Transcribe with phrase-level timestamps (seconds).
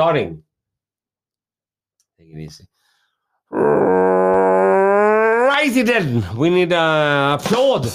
[0.00, 0.42] starting.
[2.16, 2.64] Take it easy.
[5.50, 7.86] Righty then, we need a applaud.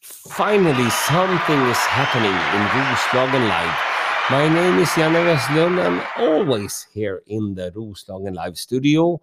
[0.00, 3.76] Finally, something is happening in Roslagen Live.
[4.30, 5.84] My name is Janne Westlund.
[5.84, 9.20] I'm always here in the Roslagen Live studio.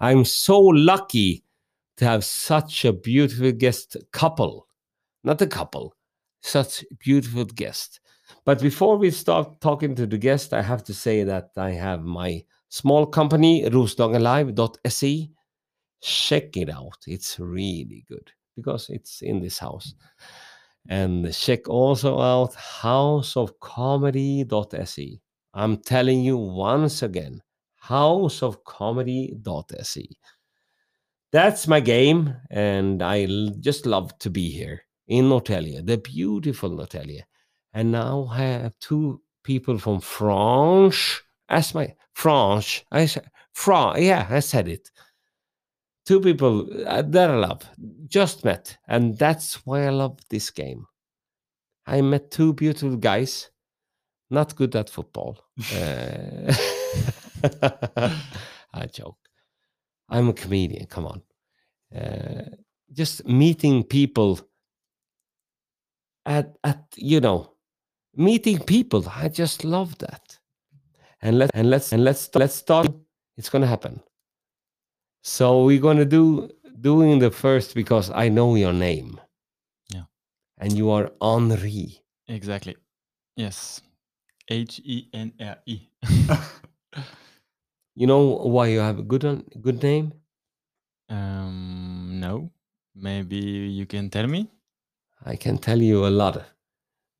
[0.00, 1.44] I'm so lucky
[1.98, 4.66] to have such a beautiful guest couple.
[5.22, 5.94] Not a couple,
[6.40, 8.00] such beautiful guest.
[8.44, 12.02] But before we start talking to the guest, I have to say that I have
[12.02, 15.30] my small company, roslagenlive.se.
[16.00, 16.98] Check it out.
[17.06, 19.94] It's really good because it's in this house.
[20.88, 25.20] And check also out houseofcomedy.se.
[25.54, 27.40] I'm telling you once again,
[27.84, 30.08] houseofcomedy.se.
[31.30, 33.26] That's my game, and I
[33.60, 37.22] just love to be here in Norrtälje, the beautiful Norrtälje.
[37.72, 41.22] And now I have two people from France.
[41.48, 44.00] As my France, I said France.
[44.00, 44.90] Yeah, I said it.
[46.06, 47.62] Two people uh, that I love,
[48.08, 50.86] just met, and that's why I love this game.
[51.86, 53.50] I met two beautiful guys,
[54.30, 55.38] not good at football.
[55.74, 56.54] Uh,
[58.74, 59.18] I joke.
[60.08, 60.86] I'm a comedian.
[60.86, 61.22] Come on.
[61.94, 62.44] Uh,
[62.92, 64.40] just meeting people
[66.26, 67.51] at at you know
[68.16, 69.04] meeting people.
[69.08, 70.38] I just love that.
[71.20, 72.88] And let and let's and let's let's start.
[73.36, 74.00] It's gonna happen.
[75.22, 79.20] So we're gonna do doing the first because I know your name.
[79.94, 80.04] Yeah.
[80.58, 82.02] And you are Henri.
[82.28, 82.76] Exactly.
[83.36, 83.80] Yes.
[84.48, 85.80] H E N R E.
[87.94, 89.22] You know why you have a good
[89.60, 90.14] good name?
[91.10, 92.50] Um, no.
[92.94, 94.48] Maybe you can tell me.
[95.24, 96.42] I can tell you a lot.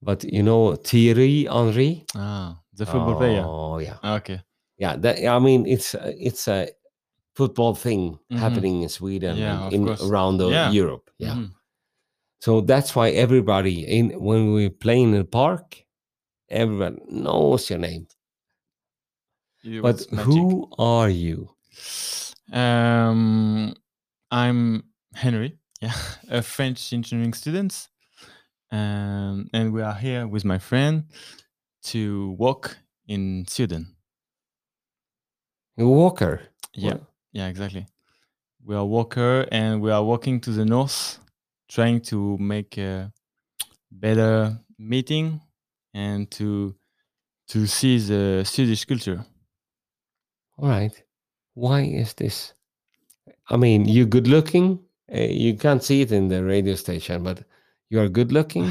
[0.03, 2.05] But you know Thierry Henry?
[2.17, 3.45] Ah, the football player.
[3.47, 3.98] Oh yeah.
[4.17, 4.41] Okay.
[4.78, 6.69] Yeah, that I mean it's a- it's a
[7.36, 8.39] football thing Mhm.
[8.39, 10.03] happening in Sweden Yeah, in course.
[10.03, 10.70] around the Yeah.
[10.72, 11.11] Europe.
[11.19, 11.34] Yeah.
[11.34, 11.53] Mhm.
[12.41, 15.84] So that's why everybody in when we play in the park,
[16.49, 18.06] everyone knows your name.
[19.65, 21.55] It But who are you?
[22.53, 23.75] Um,
[24.31, 24.82] I'm
[25.15, 25.59] Henry.
[25.81, 25.94] Yeah,
[26.28, 27.88] a French engineering student,
[28.72, 31.05] um, and we are here with my friend
[31.84, 33.94] to walk in Sweden.
[35.78, 36.41] A walker.
[36.75, 37.03] Yeah, What?
[37.32, 37.87] yeah, exactly.
[38.65, 41.19] We are walker, and we are walking to the north,
[41.69, 43.12] trying to make a
[43.91, 45.41] better meeting
[45.94, 46.75] and to
[47.49, 49.25] to see the Swedish culture.
[50.59, 51.03] All right.
[51.55, 52.55] Why is this?
[53.50, 54.78] I mean, you're good looking.
[55.12, 57.44] Uh, you can't see it in the radio station, but
[57.92, 58.64] you are good looking.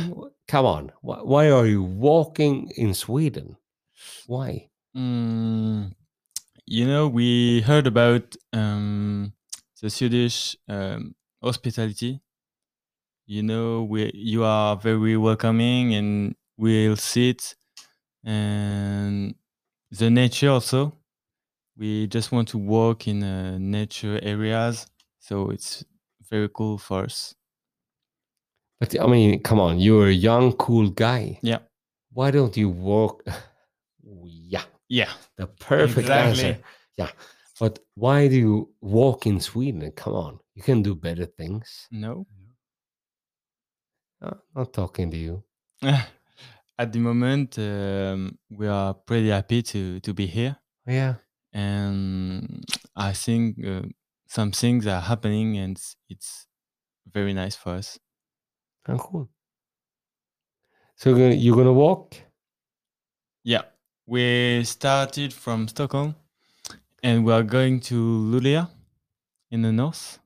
[0.48, 0.92] Come on.
[1.02, 3.56] Why, why are you walking in Sweden?
[4.26, 4.70] Why?
[4.98, 5.94] Mm,
[6.66, 9.34] you know, we heard about um,
[9.80, 12.20] the Swedish um, hospitality.
[13.28, 17.56] You know, we you are very welcoming, and we'll sit,
[18.24, 19.36] and
[19.92, 20.98] the nature also.
[21.78, 24.88] We just want to walk in uh, nature areas,
[25.20, 25.86] so it's
[26.30, 27.36] very cool for us.
[28.82, 29.80] But I mean, come on.
[29.80, 31.40] You're a young, cool guy.
[31.44, 31.60] Yeah,
[32.12, 33.24] Why don't you walk?
[34.26, 36.44] yeah, yeah, the perfect Exactly.
[36.46, 36.64] answer.
[36.98, 37.12] Yeah.
[37.60, 39.92] But why do you walk in Sweden?
[39.92, 40.40] Come on.
[40.56, 41.88] You can do better things.
[41.92, 42.26] no.
[44.22, 45.44] Uh, not talking to you.
[46.78, 50.58] At the moment, um, we are pretty happy to to be here.
[50.88, 51.16] Yeah.
[51.54, 52.64] and
[52.96, 53.82] I think uh,
[54.28, 55.78] some things are happening, and
[56.10, 56.48] it's
[57.14, 58.00] very nice for us.
[58.88, 59.30] Oh, cool.
[60.96, 62.16] So you're gonna, you're gonna walk?
[63.44, 63.64] Yeah,
[64.06, 66.16] we started from Stockholm,
[67.02, 68.70] and we are going to Luleå
[69.50, 70.20] in the north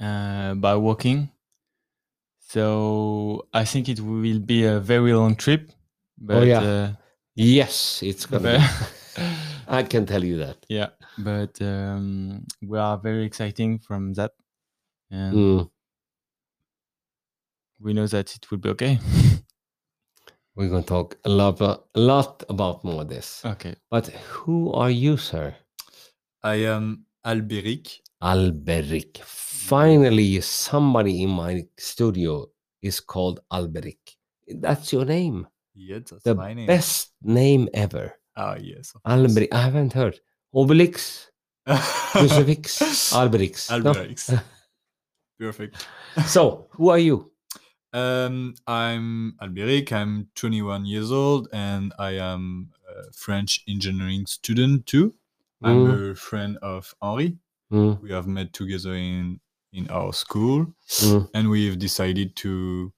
[0.00, 1.30] uh, by walking.
[2.38, 5.70] So I think it will be a very long trip.
[6.18, 6.60] But, yeah.
[6.60, 6.92] uh,
[7.36, 8.58] Yes, it's gonna.
[8.58, 9.22] Be.
[9.68, 10.56] I can tell you that.
[10.68, 10.88] yeah,
[11.18, 14.32] but um, we are very exciting from that,
[15.10, 15.70] and Mm.
[17.80, 18.98] We know that it will be okay.
[20.54, 23.42] We're gonna talk a lot, a lot about more of this.
[23.44, 23.74] okay.
[23.90, 25.54] But who are you, sir?
[26.42, 28.00] I am Alberic.
[28.22, 29.18] Alberic.
[29.24, 32.46] Finally, somebody in my studio
[32.82, 33.98] is called Alberic.
[34.48, 35.46] That's your name.
[35.74, 36.66] Yeah, that's The my name.
[36.66, 38.14] best name ever.
[38.36, 38.92] Ah, yes.
[39.06, 39.54] Alberic.
[39.54, 40.18] I haven't heard.
[40.54, 41.28] Obelix,
[41.66, 43.70] Crucifix, Alberix.
[43.70, 43.94] No?
[45.38, 45.86] Perfect.
[46.26, 47.30] So, who are you?
[47.92, 49.92] Um, I'm Alberic.
[49.92, 55.14] I'm 21 years old, and I am a French engineering student too.
[55.62, 57.38] I'm a friend of Henri.
[57.72, 59.40] Mm, We have met together in
[59.72, 62.92] in our school, mm, and we've decided to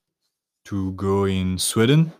[0.67, 2.13] to go in Sweden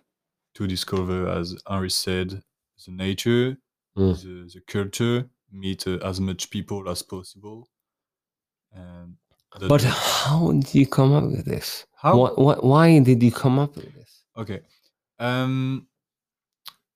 [0.55, 2.43] to discover, as Henri said,
[2.87, 3.59] the nature,
[3.97, 4.15] mm.
[4.23, 7.69] the, the culture, meet uh, as much people as possible.
[8.73, 9.17] And
[9.61, 11.87] that- But how did you come up with this?
[11.95, 12.17] How?
[12.19, 14.25] What, what, why did you come up with this?
[14.37, 14.61] Okay.
[15.19, 15.87] Um,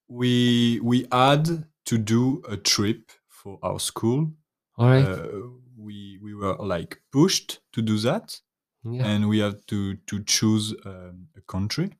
[0.09, 4.33] we we had to do a trip for our school.
[4.79, 5.05] All right.
[5.07, 5.29] Uh,
[5.77, 8.41] we we were like pushed to do that,
[8.85, 9.07] yeah.
[9.07, 11.91] and we had to to choose um, a country.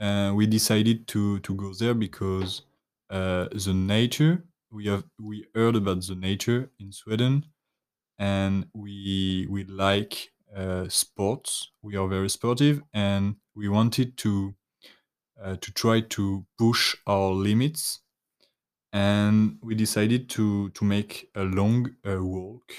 [0.00, 2.62] Uh, we decided to to go there because
[3.10, 7.44] uh, the nature we have we heard about the nature in Sweden,
[8.18, 11.70] and we we like uh, sports.
[11.82, 14.54] We are very sportive, and we wanted to
[15.40, 18.00] uh, to try to push our limits.
[18.92, 22.72] And we decided to to make a long uh, walk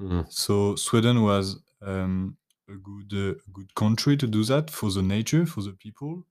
[0.00, 2.38] Mm, so Sweden was um,
[2.68, 6.26] a good uh, good country to do that for the nature, for the people,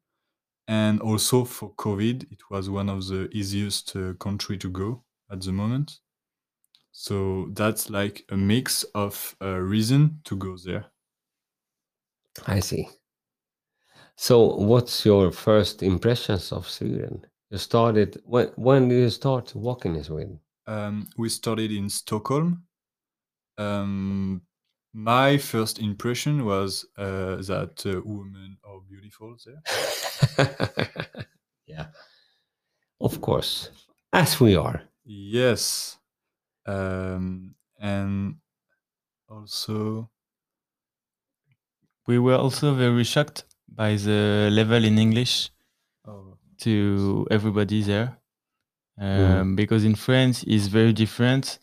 [0.67, 2.31] and also for COVID.
[2.31, 6.01] It was one of the easiest uh, country to go at the moment.
[6.93, 10.85] So that's like a mix of a reason to go there.
[12.45, 12.87] I see.
[14.15, 17.25] So, what's your first impressions of Sweden?
[17.49, 18.47] You started when?
[18.55, 20.39] When did you start walking in Sweden?
[20.67, 22.63] Um, we started in Stockholm.
[23.57, 24.43] Um,
[24.93, 31.17] my first impression was uh, that uh, women are beautiful there.
[31.65, 31.87] yeah,
[33.01, 33.71] of course,
[34.13, 34.83] as we are.
[35.03, 35.97] Yes.
[36.65, 38.39] Um, and
[39.29, 40.11] also,
[42.07, 45.49] We were also very shocked by the level in English
[46.05, 48.17] oh, to everybody there,
[48.99, 49.41] Mm.
[49.41, 51.59] um, because in France it's very different.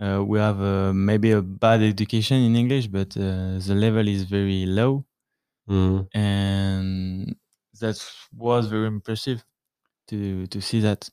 [0.00, 4.24] Uh, we have uh, maybe a bad education in English, but uh, the level is
[4.24, 5.06] very low,
[5.68, 6.08] Mm.
[6.14, 7.36] and
[7.80, 7.96] that
[8.32, 9.44] was very impressive
[10.08, 11.10] to to see that.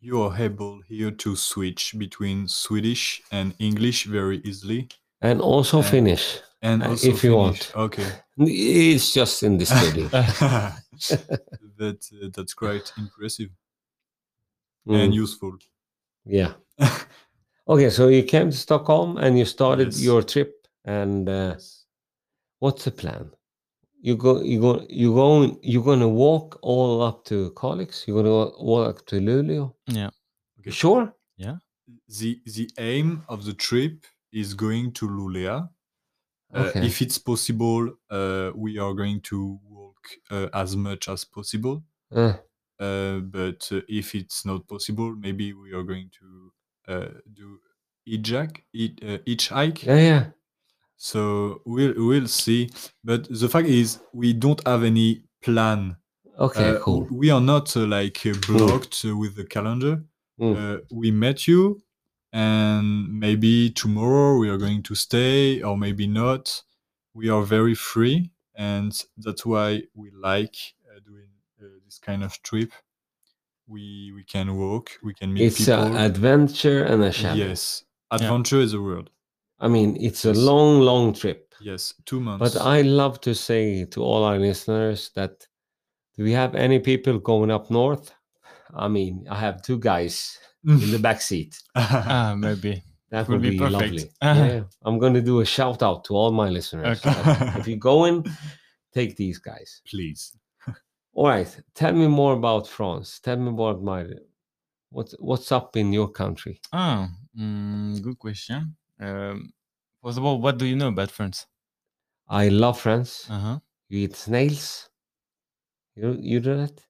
[0.00, 4.88] You are able here to switch between Swedish and English very easily.
[5.20, 7.72] And also Uh, Finnish, And Uh, also if you want.
[7.74, 8.06] Okay.
[8.38, 10.08] it's just in the studio.
[11.78, 13.50] that, uh, that's quite impressive
[14.88, 15.52] Mm, and useful.
[16.24, 16.52] yeah.
[17.66, 20.00] Okay, so you came to Stockholm and you started Yes.
[20.00, 20.66] your trip.
[20.84, 21.56] And uh,
[22.60, 23.30] what's the plan?
[24.00, 28.06] You go, you go, you go, you're gonna walk all up to Kalix.
[28.06, 29.74] You're gonna walk up to Luleå.
[29.86, 30.10] Yeah.
[30.60, 30.70] Okay.
[30.70, 31.12] Sure.
[31.36, 31.56] Yeah.
[32.08, 35.68] The the aim of the trip is going to Luleå.
[36.54, 36.86] Uh, Okay.
[36.86, 41.84] If it's possible, uh, we are going to walk uh, as much as possible.
[42.14, 42.34] Uh,
[42.78, 46.26] Uh, but uh, if it's not possible, maybe we are going to
[46.92, 47.58] uh, do
[48.06, 48.64] hitchhike.
[48.72, 49.82] Each, uh, hitchhike.
[49.84, 50.24] yeah, yeah.
[50.96, 52.70] So we'll we'll see.
[53.04, 55.96] But the fact is, we don't have any plan.
[56.38, 57.06] Okay, Uh, cool.
[57.10, 60.04] We are not uh, like uh, blocked uh, with the calendar.
[60.40, 60.56] Mm.
[60.56, 61.80] Uh, we met you,
[62.32, 66.62] and maybe tomorrow we are going to stay, or maybe not.
[67.14, 70.56] We are very free, and that's why we like
[70.90, 71.28] uh, doing
[71.62, 72.72] uh, this kind of trip.
[73.66, 77.38] We we can walk, we can meet It's an adventure and a challenge.
[77.40, 79.10] yes, adventure is a word.
[79.58, 81.54] I mean, it's a long, long trip.
[81.60, 82.54] Yes, two months.
[82.54, 85.46] But I love to say to all our listeners that
[86.16, 88.14] do we have any people going up north?
[88.74, 91.62] I mean, I have two guys in the back seat.
[91.74, 92.82] Ah, maybe.
[93.10, 93.72] That Would would be be, perfect.
[93.72, 94.10] lovely.
[94.20, 94.44] Uh-huh.
[94.44, 97.00] Yeah, I'm going to do a shout out to all my listeners.
[97.06, 97.58] Okay.
[97.60, 98.24] if you go in,
[98.92, 99.80] take these guys.
[99.86, 100.36] Please.
[101.14, 103.20] All right, tell me more about France.
[103.20, 104.06] Tell me more about my
[104.90, 106.60] what's what's up in your country.
[106.72, 107.08] Ah,
[107.38, 108.76] mm, good question.
[109.00, 109.52] Um,
[110.02, 111.46] first of all, what do you know about France?
[112.28, 113.28] I love France.
[113.30, 113.58] Uh huh.
[113.88, 114.88] You eat snails.
[115.94, 116.80] You you do that?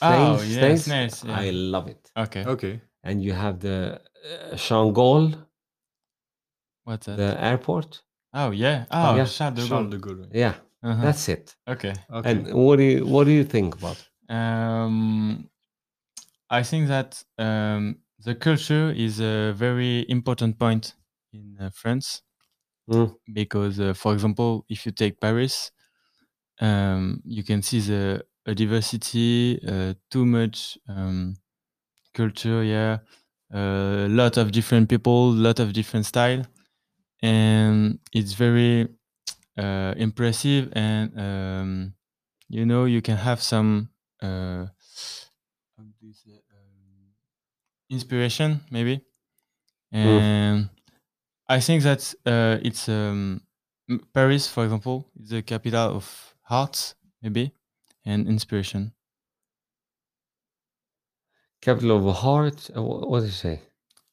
[0.00, 1.36] Oh, yeah, snails, yeah.
[1.36, 2.12] I love it.
[2.16, 2.44] Okay.
[2.44, 2.80] Okay.
[3.02, 4.00] And you have the
[4.52, 5.34] uh, Changol,
[6.84, 7.16] What's that?
[7.16, 8.02] the airport.
[8.32, 8.84] oh yeah.
[8.90, 9.24] Oh, yeah.
[9.24, 10.28] Charles de Charles de Gaulle.
[10.32, 11.02] Yeah, Uh-huh.
[11.02, 11.56] that's it.
[11.66, 11.94] okay.
[12.10, 12.30] Okay.
[12.30, 13.98] And what do you what do you think about?
[14.28, 15.48] Um,
[16.50, 20.94] I think that um, the culture is a very important point
[21.32, 22.22] in uh, France
[22.88, 23.18] Mm.
[23.32, 25.70] because, uh, for example, if you take Paris,
[26.60, 31.36] um, you can see the a diversity, uh, too much um,
[32.14, 32.98] culture, yeah,
[33.52, 36.46] a lot of different people, a lot of different style,
[37.22, 38.88] and it's very
[39.58, 41.94] uh, impressive and um,
[42.48, 43.90] you know you can have some
[44.22, 44.66] uh,
[45.76, 46.37] how do you say
[47.90, 49.04] inspiration maybe
[49.92, 50.70] and
[51.48, 53.40] i think that uh, it's um,
[54.14, 57.52] paris for example is the capital of arts maybe
[58.04, 58.92] and inspiration
[61.60, 62.68] Capital of heart.
[62.76, 63.60] uh, What do you say?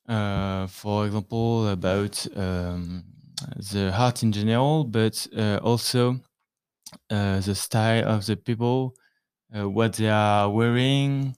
[0.07, 3.03] uh, for example about um,
[3.71, 6.19] the art in general but uh, also
[7.09, 8.95] uh, the style of the people
[9.57, 11.35] uh, what they are wearing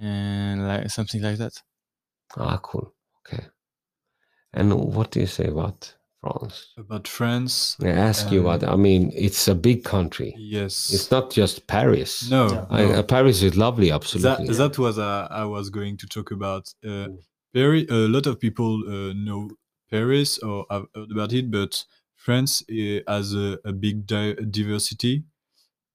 [0.00, 1.54] and like something like that
[2.36, 2.92] Ah, cool.
[3.20, 3.44] Okay.
[4.52, 6.72] And what do you say about France?
[6.78, 8.64] About France, I ask you what.
[8.64, 10.34] I mean, it's a big country.
[10.36, 10.90] yes.
[10.92, 12.28] It's not just Paris.
[12.30, 12.66] no, Yeah.
[12.70, 12.92] I, no.
[12.92, 14.54] uh, Paris is lovely, that absolutely.
[14.56, 16.72] that was uh, I was going to talk about.
[16.84, 17.18] Uh, Mm.
[17.52, 19.48] very a lot of people uh, know
[19.90, 21.84] Paris or have heard about it, but
[22.16, 25.24] France uh, has a, a big di- diversity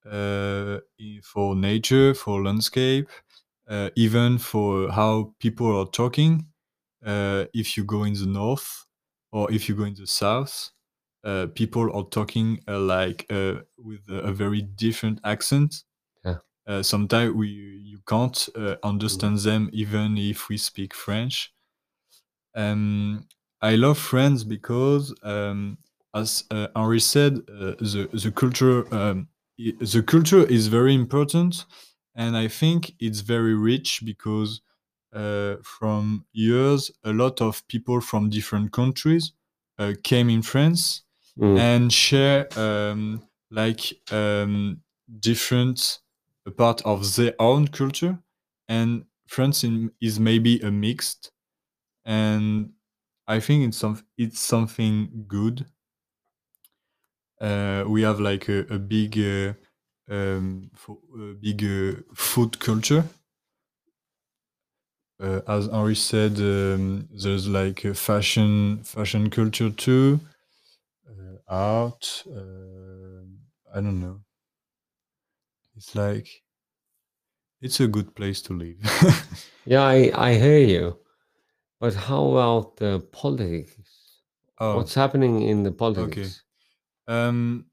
[0.05, 0.77] uh,
[1.23, 3.09] for nature, for landscape,
[3.69, 6.47] uh, even for how people are talking.
[7.05, 8.85] Uh, if you go in the north
[9.31, 10.71] or if you go in the south,
[11.23, 15.83] uh, people are talking uh, like uh, with a, a very different accent.
[16.25, 16.37] Yeah.
[16.67, 21.53] Uh, sometimes we you can't uh, understand them even if we speak French.
[22.55, 23.27] Um,
[23.61, 25.77] I love France because, um,
[26.13, 31.65] as uh, Henri said, uh, the the culture um, the culture is very important,
[32.19, 34.61] and I think it's very rich because
[35.13, 39.33] uh, from years a lot of people from different countries
[39.79, 41.03] uh, came in France
[41.37, 41.57] Mm.
[41.57, 44.83] and share um, like um,
[45.19, 45.99] different
[46.57, 48.19] part of their own culture.
[48.67, 51.31] And france in, is maybe a mixed.
[52.05, 52.73] And
[53.27, 55.67] i think it's some it's something good.
[57.39, 59.53] Uh, we have like a, a big uh,
[60.09, 63.03] um, fo- a big uh, food culture
[65.21, 70.19] uh, as Henri said, um, there's like a fashion fashion culture too,
[71.09, 72.23] uh, art.
[72.27, 73.25] Uh,
[73.73, 74.21] I don't know.
[75.75, 76.27] It's like
[77.61, 78.77] it's a good place to live.
[79.65, 80.97] Yeah, I, I hear you.
[81.79, 84.21] But how about the politics?
[84.59, 86.43] oh, What's happening in the politics?
[87.07, 87.65] um,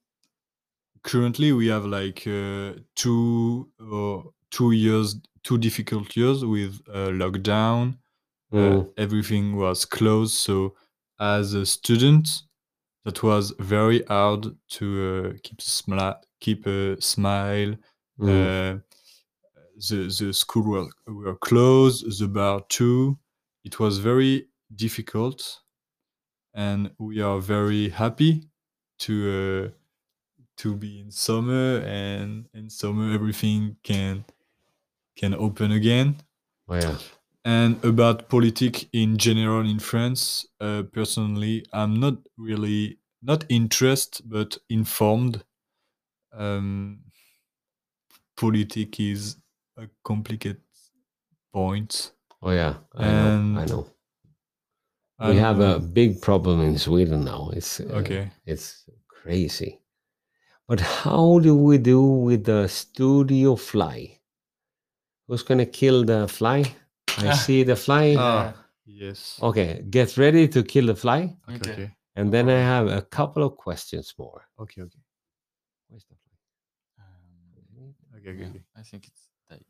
[1.07, 7.99] currently we have like uh, two or two years, two difficult years with uh, lockdown.
[8.53, 8.93] Uh, Mm.
[8.99, 10.77] everything was closed, so
[11.21, 12.29] as a student,
[13.05, 14.87] that was very hard to
[15.35, 17.77] uh, keep smile, keep a smile.
[18.21, 18.53] Mm.
[18.79, 18.81] Uh,
[19.89, 23.19] the the school were, were closed, the bar too.
[23.65, 25.63] It was very difficult,
[26.55, 28.51] and we are very happy
[29.01, 29.15] to
[29.73, 29.79] uh,
[30.59, 34.25] to be in summer, and in summer everything can
[35.17, 36.17] can open again.
[36.69, 36.99] Oh, yeah.
[37.45, 44.59] And about politics in general in France, uh, personally, I'm not really not interested, but
[44.69, 45.45] informed.
[46.33, 47.05] Um,
[48.37, 49.37] politics is
[49.77, 50.63] a complicated
[51.53, 52.13] point.
[52.43, 52.79] Oh, yeah.
[52.95, 53.61] I know.
[53.61, 53.91] I know.
[55.19, 57.51] We have a big problem in Sweden now.
[57.53, 58.31] It's uh, Okay.
[58.45, 59.81] It's crazy.
[60.69, 64.19] But how do we do with the studio fly?
[65.29, 66.65] Who's gonna kill the fly?
[67.19, 67.35] I Ah.
[67.35, 68.15] see the fly.
[68.19, 68.53] Ah,
[68.85, 69.39] yes.
[69.43, 71.37] Okay, get ready to kill the fly.
[71.49, 71.73] Okay, Okay.
[71.73, 74.43] okay, And then I have a couple of questions more.
[74.59, 75.01] okay, okay,
[75.89, 76.35] Where's the fly?
[76.99, 78.47] Um, okay, okay.
[78.51, 78.63] okay.
[78.75, 79.61] I think it's that.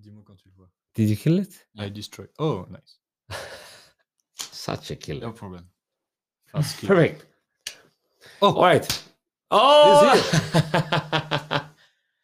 [0.00, 0.68] Dis-moi quand tu le vois.
[0.94, 1.66] Did you kill it?
[1.78, 2.26] I destroy.
[2.38, 2.98] Oh, nice.
[4.36, 5.20] Such a killer.
[5.26, 5.68] No problem.
[6.46, 6.88] Fast kill.
[6.88, 7.26] Perfect.
[8.40, 8.54] Oh.
[8.54, 8.86] all right.
[9.56, 10.10] Oh,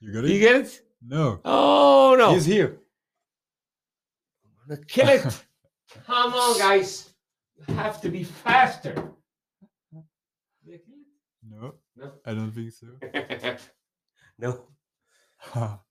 [0.01, 0.41] You got you it?
[0.41, 0.83] get it?
[1.07, 1.39] No.
[1.45, 2.33] Oh no!
[2.35, 2.79] He's here.
[4.45, 5.23] I'm gonna kill it.
[6.07, 7.11] Come on, guys.
[7.69, 8.95] You have to be faster.
[10.65, 11.05] Did I kill
[11.49, 12.13] No, No.
[12.27, 12.87] I don't think so.
[14.39, 14.67] no.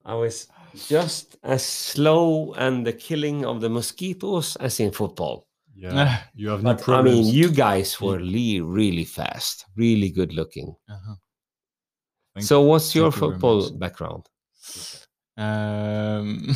[0.05, 0.47] I was
[0.87, 5.47] just as slow and the killing of the mosquitoes as in football.
[5.73, 10.33] yeah, you have no But I mean, you guys were really, really fast, really good
[10.33, 10.75] looking.
[10.89, 11.15] Uh-huh.
[12.39, 13.79] Thank- so, what's your thank you football much.
[13.79, 14.25] background?
[15.37, 16.47] Um,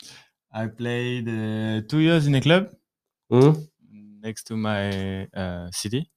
[0.52, 2.70] I played uh, two years in a club
[3.30, 3.52] Hmm?
[4.20, 6.10] next to my uh, city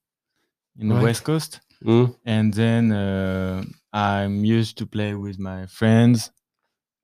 [0.78, 2.06] in the West Coast, Hmm?
[2.24, 6.30] and then uh, I'm used to play with my friends.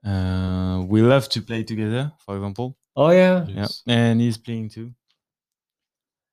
[0.05, 2.77] Uh, we love to play together, for example.
[2.97, 3.47] Oh yeah.
[3.49, 3.83] Yes.
[3.87, 4.93] Yeah, and he's playing too.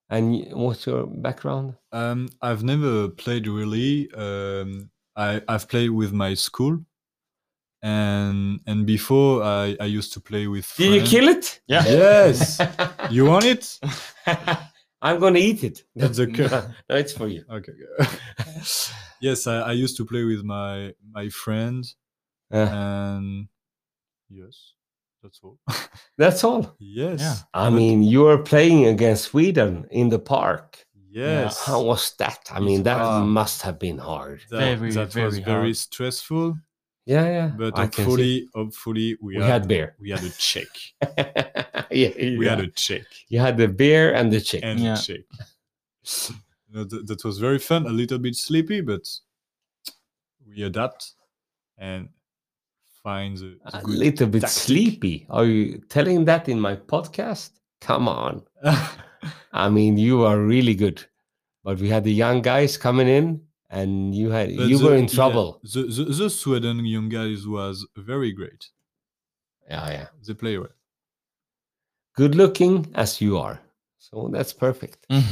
[0.10, 1.75] And what's your background?
[1.91, 4.12] Um, I've never played really.
[4.13, 6.79] Um, I I've played with my school,
[7.81, 10.67] and and before I, I used to play with.
[10.77, 11.61] Did you kill it?
[11.67, 11.83] Yeah.
[11.85, 12.59] Yes.
[13.11, 13.79] you want it?
[15.01, 15.83] I'm gonna eat it.
[15.95, 16.47] That's okay.
[16.47, 17.43] no, no, it's for you.
[17.49, 17.73] Okay.
[19.21, 21.95] yes, I, I used to play with my my friends,
[22.51, 23.47] Uh, and
[24.29, 24.73] yes,
[25.23, 25.57] that's all.
[26.17, 26.75] that's all.
[26.79, 27.19] yes.
[27.21, 27.35] Yeah.
[27.53, 30.85] I But- mean, you were playing against Sweden in the park.
[31.11, 31.65] Yes.
[31.65, 32.39] How was that?
[32.51, 34.41] I mean, that was- must have been hard.
[34.51, 36.57] that, Very, that was very very stressful,
[37.05, 37.47] Yeah, yeah.
[37.57, 39.95] but I hopefully, hopefully we, we had, had beer.
[39.99, 40.67] we had a check.
[41.91, 42.49] yeah, We yeah.
[42.55, 44.61] had a check You had the beer and the chick.
[44.63, 44.93] and Yeah.
[44.93, 45.21] a check.
[46.67, 47.85] You know, th- that was very fun.
[47.87, 49.05] A little bit sleepy, but
[50.47, 51.13] we adapt
[51.77, 52.09] and
[53.03, 54.57] find the, the a good little bit tactic.
[54.67, 55.25] sleepy.
[55.29, 57.51] Are you telling that in my podcast?
[57.81, 58.43] Come on.
[59.53, 61.03] I mean, you are really good.
[61.63, 64.95] But we had the young guys coming in, and you had But you the- were
[64.95, 65.59] in yeah, trouble.
[65.63, 68.69] the, the, the Sweden young guys was very great.
[69.69, 70.07] Yeah, yeah.
[70.25, 70.69] They play well.
[72.15, 73.59] Good looking as you are,
[73.97, 75.05] so that's perfect.
[75.09, 75.23] Mm.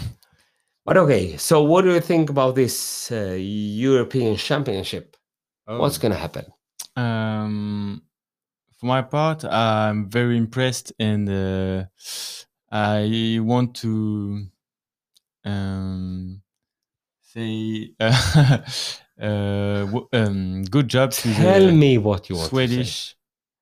[0.85, 5.17] But okay, so what do you think about this uh, European Championship?
[5.65, 6.45] What's Oh, going to happen?
[6.95, 8.01] Um,
[8.77, 11.85] for my part, I'm very impressed, and uh,
[12.71, 14.45] I want to
[15.45, 16.41] um,
[17.21, 18.57] say uh,
[19.21, 22.67] uh, w- um, good job to Tell the me what you want to say.
[22.67, 23.15] Swedish.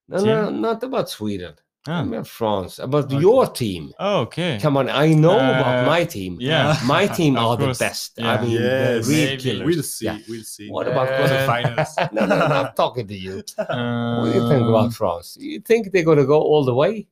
[0.08, 1.54] No, no, not about Sweden.
[1.88, 2.02] Ah.
[2.02, 2.80] About France.
[2.80, 3.20] About Okay.
[3.20, 3.94] your team.
[4.00, 4.58] Oh, okay.
[4.60, 6.38] Come on, I know about Uh, my team.
[6.42, 6.76] yeah.
[6.86, 8.20] my team Of are the course, best.
[8.20, 9.66] I mean, Yes, real killers.
[9.68, 10.06] We'll see.
[10.06, 10.18] Yeah.
[10.28, 10.68] We'll see.
[10.72, 12.12] What about Uh, quarterfinals?
[12.12, 13.36] no, no, no, I'm talking to you.
[13.56, 15.38] What do you think Um, about France?
[15.40, 17.08] You think they're going to go all the way?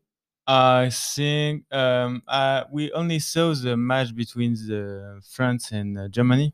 [0.48, 6.54] I think um, uh, we only saw the match between the France and uh, Germany,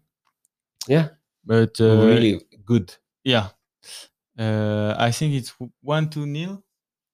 [0.87, 1.09] Yeah,
[1.45, 2.95] but uh, really good.
[3.23, 3.49] yeah,
[4.37, 6.63] uh, I think it's one to nil,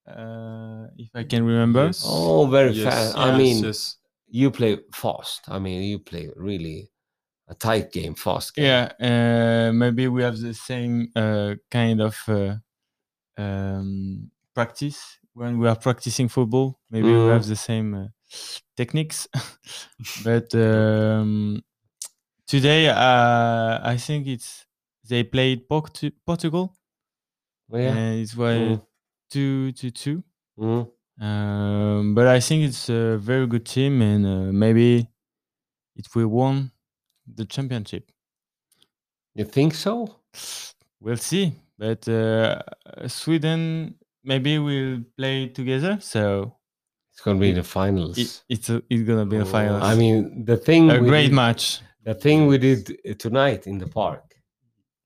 [0.07, 1.87] uh, if I can remember.
[1.87, 2.03] Yes.
[2.07, 3.17] Oh, very Yes, fast.
[3.17, 3.23] yeah.
[3.25, 3.97] I mean, yes.
[4.29, 5.49] you play fast.
[5.49, 6.91] I mean, you play really
[7.47, 8.65] a tight game, fast game.
[8.65, 8.91] Yeah,
[9.69, 12.55] uh, maybe we have the same uh, kind of uh,
[13.37, 16.79] um, practice when we are practicing football.
[16.89, 17.33] Maybe we Mm.
[17.33, 18.07] have the same uh,
[18.75, 19.27] techniques,
[20.23, 21.61] but um,
[22.47, 24.65] today uh, I think it's
[25.09, 26.73] they played Portu- Portugal,
[27.71, 27.95] Oh, yeah.
[27.95, 28.81] and it was Mm.
[29.29, 30.23] two to two.
[30.57, 30.87] Mm.
[31.21, 35.07] Um, but I think it's a very good team, and uh, maybe
[35.95, 36.71] it will won
[37.27, 38.11] the championship.
[39.35, 40.21] You think so?
[40.99, 41.53] We'll see.
[41.77, 42.61] But uh,
[43.07, 46.55] Sweden maybe we'll play together, so
[47.11, 48.17] It's going to be It- the finals.
[48.17, 49.81] it, it's a, it's gonna be a Oh, final.
[49.81, 51.79] I mean, the thing a we great did, match.
[52.03, 54.23] the thing we did uh, tonight in the park,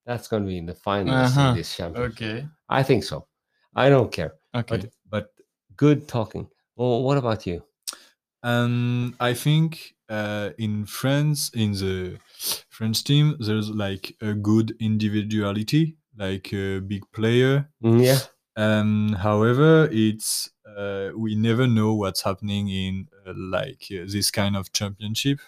[0.08, 1.49] that's going to be in the finals Uh-huh.
[1.51, 2.13] in this championship.
[2.13, 2.47] Okay.
[2.67, 3.27] I think so.
[3.75, 4.34] I don't care.
[4.55, 4.77] Okay.
[4.77, 5.25] But but
[5.75, 6.47] good talking.
[6.75, 7.62] Well, what about you?
[8.41, 12.17] And I think uh, in France, in the
[12.69, 17.69] French team, there's like a good individuality, like a big player.
[17.84, 18.19] Mm, yeah.
[18.63, 24.56] Um, however, it's uh, we never know what's happening in uh, like uh, this kind
[24.58, 25.39] of championship.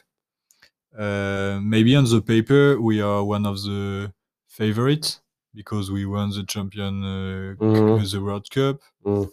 [0.98, 4.14] Uh, maybe on the paper we are one of the
[4.48, 5.22] favorites
[5.54, 8.12] because we won the champion uh, Mhm.
[8.12, 8.78] the World Cup.
[9.06, 9.30] Mm.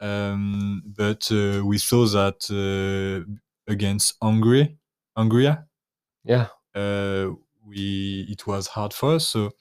[0.00, 3.24] Um, but uh, we saw that uh,
[3.74, 4.78] against Hungary,
[5.16, 5.48] Hungary,
[6.24, 6.48] Yeah.
[6.74, 7.30] uh,
[7.66, 9.26] we it was hard for us.
[9.28, 9.52] So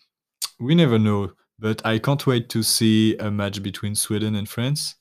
[0.60, 1.34] we never know.
[1.58, 4.96] But I can't wait to see a match between Sweden and France,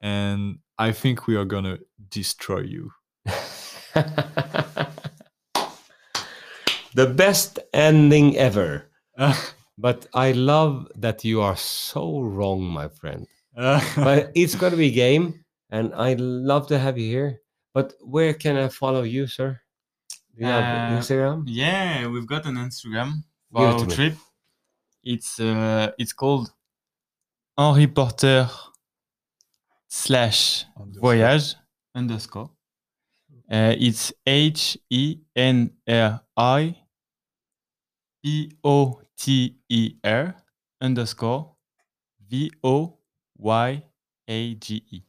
[0.00, 1.78] and I think we are gonna
[2.10, 2.92] destroy you.
[6.94, 8.88] the best ending ever.
[9.80, 13.28] But I love that you are so wrong, my friend.
[13.54, 17.40] But it's going to be game, and I love to have you here.
[17.74, 19.60] But where can I follow you, sir?
[20.34, 21.44] Do you have Uh, Instagram?
[21.46, 23.94] Yeah, we've got an Instagram for Give it to me.
[23.94, 24.14] trip.
[25.08, 26.52] It's uh, it's called
[27.56, 28.50] Henri Porter
[29.88, 31.00] slash Underscore.
[31.00, 31.54] voyage
[31.94, 32.50] underscore.
[33.50, 36.76] Uh, it's H E N R I
[38.22, 40.34] P O T E R
[40.78, 41.54] underscore
[42.28, 42.98] V O
[43.38, 43.82] Y
[44.28, 45.02] A G E.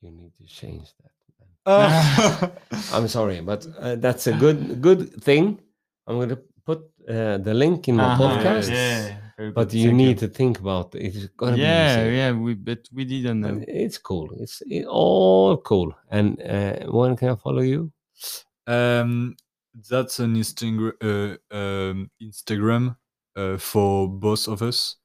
[0.00, 1.12] You need to change that.
[1.38, 1.48] man.
[1.66, 2.50] Ah.
[2.94, 5.60] I'm sorry, but uh, that's a good good thing.
[6.06, 8.68] I'm going to put uh, the link in my Uh-huh, podcast.
[8.70, 11.14] Yeah, very But you thank need to think about it.
[11.16, 13.64] It's going to Yeah, be yeah, we but we didn't But know.
[13.68, 14.28] It's cool.
[14.42, 15.92] It's it, all cool.
[16.10, 17.92] And uh, when can I follow you?
[18.66, 19.36] Um,
[19.90, 22.96] that's an Instagram uh, um, Instagram
[23.36, 24.96] uh, for both of us.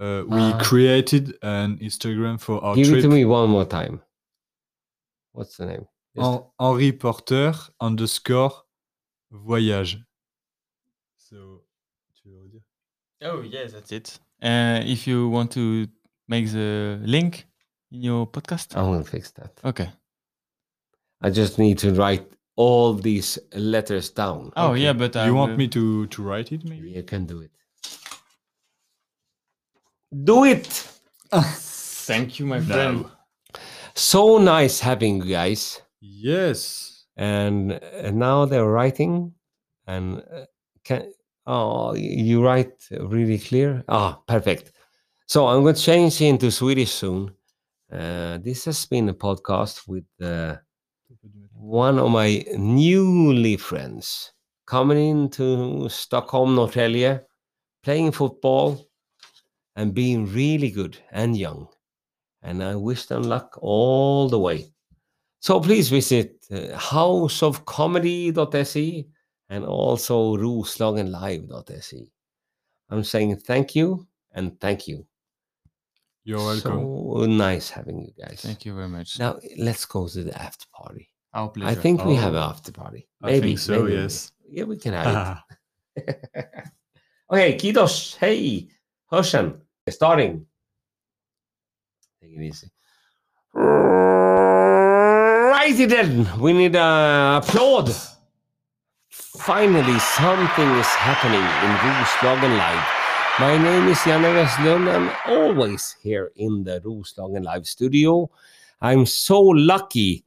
[0.00, 0.58] uh, we Ah.
[0.62, 2.98] created an Instagram for our Give trip.
[2.98, 4.00] it to me one more time.
[5.32, 5.86] What's the name?
[6.16, 8.52] Just- Henri Porter underscore
[9.32, 9.98] voyage.
[11.28, 11.62] So,
[12.14, 12.62] tu veux redire?
[13.22, 14.18] Oh yes, that's it.
[14.42, 15.86] Uh, if you want to
[16.28, 17.46] make the link
[17.90, 19.52] in your podcast, I will fix that.
[19.64, 19.90] okay.
[21.20, 24.52] I just need to write all these letters down.
[24.56, 24.82] Oh Okay.
[24.84, 26.90] yeah, but I you want will- me to to write it maybe?
[26.90, 27.50] You can do it.
[30.24, 30.66] Do it!
[32.06, 33.04] Thank you, my friend.
[33.94, 35.82] So nice having you guys.
[36.00, 37.04] Yes.
[37.16, 39.34] And uh, now they're writing.
[39.86, 40.46] And uh,
[40.84, 41.12] can
[41.48, 43.82] oh, you write really clear.
[43.88, 44.72] Ah, perfect.
[45.26, 47.32] So I'm going to change into Swedish soon.
[47.90, 50.56] Uh, this has been a podcast with uh,
[51.54, 54.32] one of my newly friends
[54.66, 57.24] coming into Stockholm, Norrtälje,
[57.82, 58.86] playing football
[59.74, 61.66] and being really good and young.
[62.42, 64.70] And I wish them luck all the way.
[65.40, 69.06] So please visit uh, houseofcomedy.se
[69.48, 72.10] and also roslagenlive.se.
[72.90, 75.06] I'm saying thank you and thank you.
[76.24, 76.80] You're welcome.
[76.80, 78.40] So nice having you guys.
[78.42, 79.18] Thank you very much.
[79.18, 81.08] Now let's go to the after party.
[81.32, 81.70] Our pleasure.
[81.78, 83.06] I think we have Oh, an after party.
[83.22, 83.48] I Maybe.
[83.48, 83.94] think so, maybe.
[83.96, 84.32] yes.
[84.50, 85.42] Yeah, we can have
[85.96, 86.24] it.
[87.30, 88.16] okay, Kidos.
[88.16, 88.68] Hey,
[89.12, 89.60] Hoshan.
[89.88, 90.44] Starting.
[92.20, 92.70] Take it easy.
[95.52, 96.28] Righty then.
[96.40, 97.90] We need a applaud.
[99.38, 102.86] Finally, something is happening in Roslagen Live.
[103.38, 104.92] My name is Janne Westlund.
[104.92, 108.28] I'm always here in the Roslagen Live studio.
[108.80, 110.24] I'm so lucky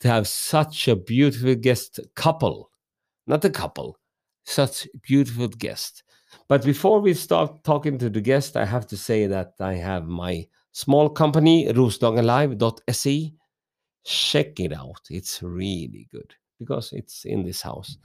[0.00, 2.70] to have such a beautiful guest couple.
[3.26, 3.98] Not a couple,
[4.44, 6.02] such beautiful guest.
[6.46, 10.06] But before we start talking to the guest, I have to say that I have
[10.06, 13.32] my small company, roslagenlive.se.
[14.04, 15.00] Check it out.
[15.08, 17.96] It's really good because it's in this house.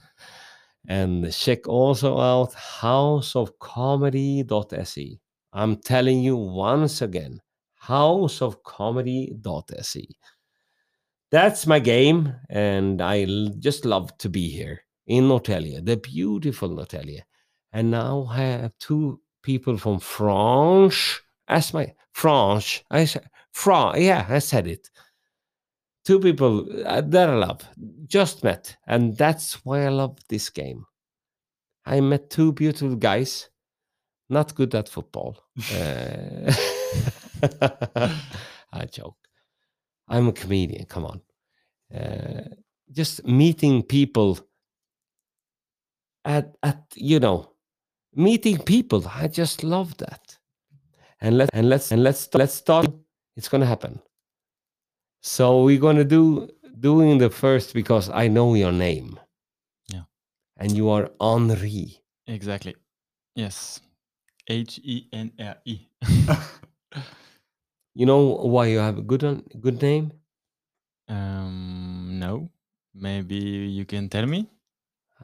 [0.88, 5.20] And check also out houseofcomedy.se.
[5.52, 7.40] I'm telling you once again,
[7.82, 10.08] houseofcomedy.se.
[11.30, 13.26] That's my game, and I
[13.58, 17.22] just love to be here in Norrtälje, the beautiful Norrtälje.
[17.72, 22.84] And now I have two people from France as my France.
[22.90, 23.98] I said France.
[23.98, 24.90] Yeah, I said it.
[26.06, 27.68] Two people uh, that I love,
[28.06, 30.86] just met, and that's why I love this game.
[31.84, 33.50] I met two beautiful guys,
[34.30, 35.36] not good at football.
[37.42, 38.08] Uh,
[38.72, 39.18] I joke.
[40.08, 40.86] I'm a comedian.
[40.86, 41.20] Come on.
[41.94, 42.44] Uh,
[42.92, 44.38] just meeting people
[46.24, 47.52] at at you know
[48.14, 49.06] meeting people.
[49.08, 50.38] I just love that.
[51.20, 52.86] And let and let's and let's let's start.
[53.36, 54.00] It's gonna happen.
[55.26, 59.18] So we're gonna do doing the first because I know your name.
[59.88, 60.06] Yeah.
[60.56, 61.98] And you are Henri.
[62.28, 62.76] Exactly.
[63.34, 63.80] Yes.
[64.46, 65.80] H E N R E.
[67.98, 69.24] You know why you have a good
[69.58, 70.12] good name?
[71.08, 72.50] Um, no.
[72.94, 74.46] Maybe you can tell me.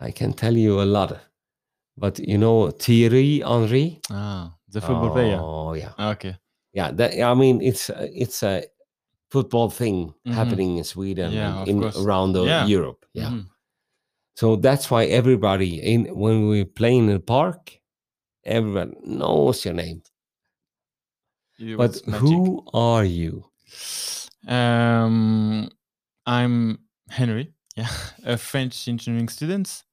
[0.01, 1.21] I can tell you a lot.
[1.99, 4.01] But you know Thierry Henry?
[4.11, 5.39] Ah, the football player.
[5.39, 5.93] Oh yeah.
[6.17, 6.39] Okay.
[6.73, 8.65] Yeah, that I mean it's it's a
[9.33, 10.35] football thing Mhm.
[10.35, 11.97] happening in Sweden Yeah, and in course.
[11.97, 12.67] around the Yeah.
[12.67, 13.07] Europe.
[13.15, 13.31] Yeah.
[13.31, 13.47] Mhm.
[14.37, 17.81] So that's why everybody in when we play in the park,
[18.45, 20.03] everyone knows your name.
[21.59, 23.45] It But who are you?
[24.49, 25.69] Um,
[26.27, 27.53] I'm Henry.
[27.77, 27.89] Yeah,
[28.25, 29.85] a French engineering student,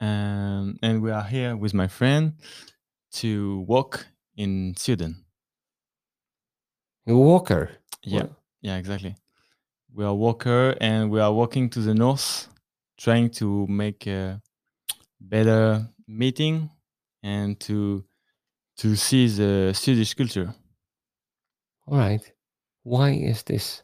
[0.00, 2.32] um, and we are here with my friend
[3.20, 5.24] to walk in Sweden.
[7.06, 7.70] A walker.
[8.02, 8.30] Yeah, What?
[8.66, 9.14] Yeah, exactly.
[9.94, 12.48] We are walker, and we are walking to the north,
[12.98, 14.42] trying to make a
[15.20, 16.70] better meeting
[17.22, 18.04] and to
[18.78, 20.52] to see the Swedish culture.
[21.86, 22.24] All right.
[22.82, 23.82] Why is this?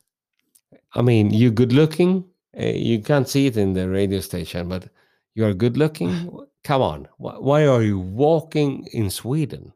[0.94, 2.24] I mean, you're good looking.
[2.58, 4.88] Uh, you can't see it in the radio station, but
[5.34, 6.10] you are good looking.
[6.64, 7.08] Come on.
[7.18, 9.72] Why, why are you walking in Sweden?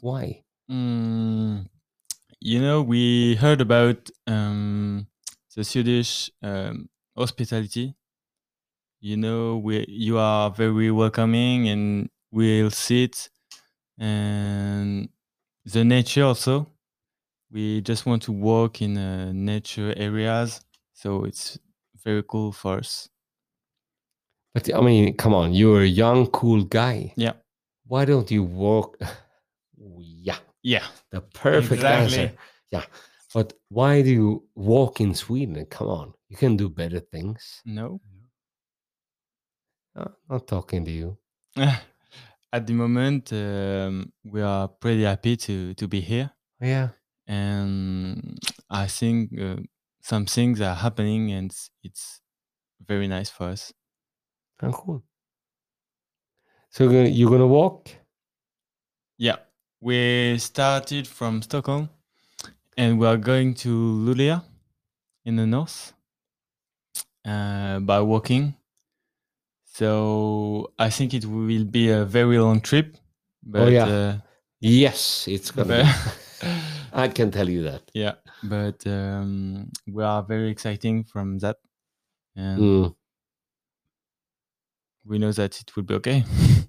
[0.00, 0.42] Why?
[0.70, 1.68] Mm,
[2.40, 5.06] you know, we heard about um,
[5.56, 7.94] the Swedish um, hospitality.
[9.00, 13.30] You know, we you are very welcoming, and we'll sit
[13.98, 15.08] and
[15.64, 16.72] the nature also.
[17.50, 20.62] We just want to walk in uh, nature areas,
[20.94, 21.58] so it's
[22.04, 23.10] very cool for us.
[24.54, 25.54] But I mean, come on.
[25.54, 27.12] You're a young, cool guy.
[27.16, 27.34] Yeah.
[27.86, 28.96] Why don't you walk?
[29.76, 30.38] yeah.
[30.62, 30.86] Yeah.
[31.10, 32.18] The perfect Exactly.
[32.18, 32.36] answer.
[32.70, 32.84] Yeah.
[33.34, 35.64] But why do you walk in Sweden?
[35.66, 36.12] Come on.
[36.28, 37.62] You can do better things.
[37.64, 38.00] No.
[39.96, 41.18] Uh, not talking to you.
[42.52, 46.88] At the moment, um, we are pretty happy to to be here, Yeah.
[47.28, 49.56] and I think uh,
[50.02, 51.52] some things are happening, and
[51.84, 52.20] it's,
[52.88, 53.72] very nice for us.
[54.62, 55.02] Oh, cool.
[56.70, 57.90] So you're you're gonna walk?
[59.18, 59.36] Yeah,
[59.80, 61.88] we started from Stockholm,
[62.76, 64.42] and we are going to Luleå
[65.24, 65.92] in the north
[67.26, 68.54] uh, by walking.
[69.64, 72.96] So I think it will be a very long trip.
[73.42, 73.86] But, yeah.
[73.86, 74.16] uh,
[74.62, 75.90] Yes, it's gonna be.
[76.92, 77.82] I can tell you that.
[77.94, 81.56] yeah, but um, we are very exciting from that,
[82.36, 82.94] and Mm.
[85.06, 86.24] we know that it will be okay.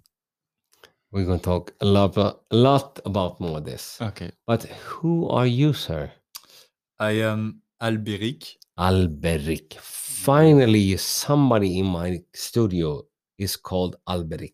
[1.12, 4.00] We're gonna talk a lot, a lot about more of this.
[4.02, 4.32] okay.
[4.48, 6.12] But who are you, sir?
[7.00, 8.56] I am Alberic.
[8.80, 9.74] Alberic.
[9.82, 13.04] Finally, somebody in my studio
[13.38, 14.54] is called Alberic.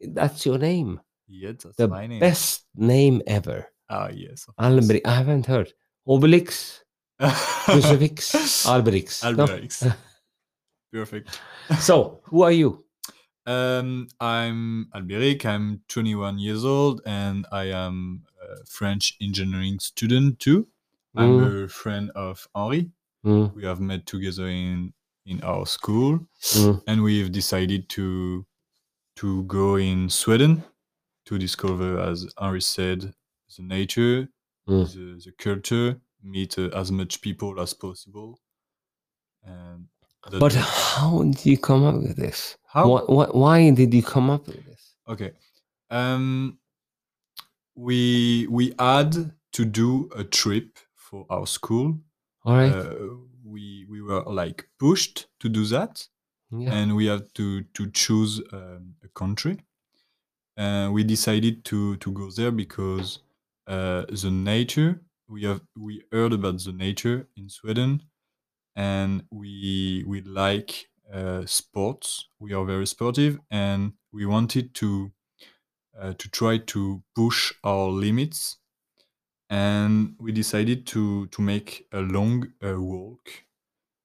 [0.00, 1.00] That's your name.
[1.26, 2.20] Yes, that's The my name.
[2.20, 3.66] best name ever.
[3.90, 4.46] Ah, yes.
[4.58, 5.06] Alberic.
[5.06, 5.72] I haven't heard.
[6.08, 6.80] Obelix,
[7.20, 9.22] Crucifix, Alberix.
[9.24, 9.46] No?
[10.92, 11.38] Perfect.
[11.80, 12.84] So, who are you?
[13.48, 15.46] Um, I'm Alberic.
[15.46, 20.68] I'm 21 years old, and I am a French engineering student too.
[21.16, 22.90] I'm a friend of Henri.
[23.24, 24.92] Mm, We have met together in
[25.24, 28.46] in our school, mm, and we've decided to
[29.16, 30.64] to go in Sweden
[31.26, 33.14] to discover, as Henri said,
[33.56, 34.28] the nature,
[34.68, 34.84] mm.
[34.92, 38.40] the, the culture, meet uh, as much people as possible.
[39.42, 39.88] And
[40.38, 42.58] But how did you come up with this?
[42.68, 42.88] how?
[42.88, 44.94] Why, why, why did you come up with this?
[45.08, 45.32] Okay.
[45.90, 46.58] Um,
[47.74, 51.98] we we had to do a trip for our school.
[52.44, 52.72] All right.
[52.72, 52.94] Uh,
[53.44, 56.06] we we were like pushed to do that,
[56.50, 56.74] yeah.
[56.74, 59.58] and we had to to choose um, a country.
[60.56, 63.20] And we decided to to go there because
[63.66, 68.02] uh, the nature we have we heard about the nature in Sweden,
[68.78, 72.28] and we we like uh, sports.
[72.40, 75.12] We are very sportive, and we wanted to
[75.98, 78.58] uh, to try to push our limits.
[79.50, 83.44] And we decided to to make a long uh, walk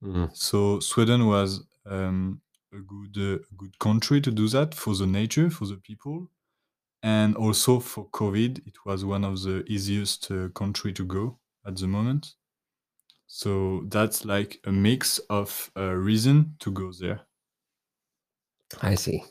[0.03, 2.41] Mm, so Sweden was um,
[2.73, 6.29] a good uh, good country to do that for the nature, for the people,
[7.03, 8.67] and also for COVID.
[8.67, 12.35] It was one of the easiest uh, country to go at the moment.
[13.35, 17.21] So that's like a mix of uh, reason to go there.
[18.79, 19.23] I see.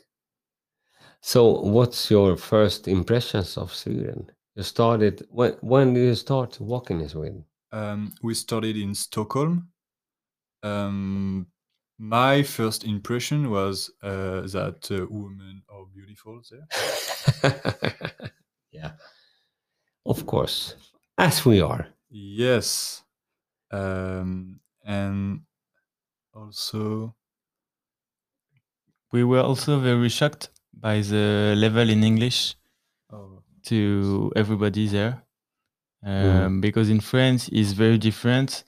[1.21, 4.29] So, what's your first impressions of Sweden?
[4.55, 5.53] You started when?
[5.61, 7.45] When did you start walking in Sweden?
[7.71, 9.69] Um, we started in Stockholm.
[10.63, 11.47] Um,
[11.97, 17.53] my first impression was uh, that uh, women are beautiful there.
[18.71, 18.91] yeah,
[20.05, 20.75] of course,
[21.17, 21.87] as we are.
[22.09, 23.03] Yes.
[23.73, 25.45] Um, and
[26.33, 27.15] also,
[29.11, 32.55] We were also very shocked by the level in English
[33.11, 35.23] oh, to everybody there,
[36.21, 36.47] Mhm.
[36.47, 38.65] um, because in France it's very different.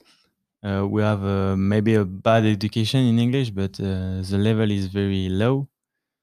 [0.62, 4.86] Uh, we have uh, maybe a bad education in English, but uh, the level is
[4.88, 5.68] very low,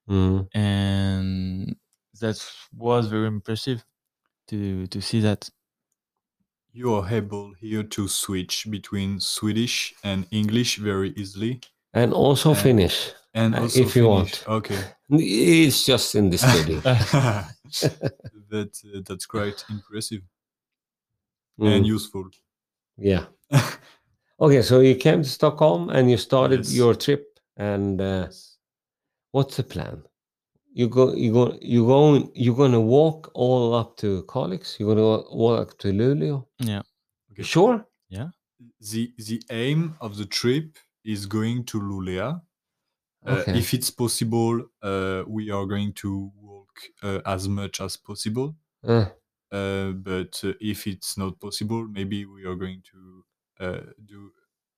[0.10, 0.48] Mm.
[0.54, 1.76] and
[2.20, 2.38] that
[2.74, 3.86] was very impressive
[4.50, 5.50] to to see that.
[6.74, 11.60] You are able here to switch between Swedish and English very easily.
[11.94, 13.14] And also Uh, Finnish.
[13.34, 14.44] And Uh, also if you want.
[14.48, 14.80] Okay.
[15.10, 16.82] It's just in the studio.
[18.50, 20.22] that uh, that's quite impressive
[21.60, 22.26] Mm, and useful.
[22.98, 23.26] yeah.
[24.40, 26.74] Okay, so you came to Stockholm and you started Yes.
[26.74, 27.40] your trip.
[27.58, 28.28] And uh,
[29.32, 30.02] what's the plan?
[30.76, 32.32] You go, you go, you go.
[32.34, 34.80] You're gonna walk all up to Kalix.
[34.80, 36.46] You're gonna walk up to Luleå.
[36.60, 36.82] Yeah.
[37.32, 37.44] Okay.
[37.44, 37.86] Sure.
[38.10, 38.30] Yeah.
[38.80, 42.42] The the aim of the trip is going to Luleå.
[43.26, 43.58] Uh, Okay.
[43.60, 48.56] if it's possible, uh, we are going to walk uh, as much as possible.
[48.84, 49.06] Uh,
[49.54, 53.24] Uh, but uh, if it's not possible, maybe we are going to
[53.60, 54.32] uh, do